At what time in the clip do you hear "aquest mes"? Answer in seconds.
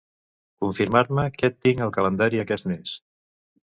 2.45-2.95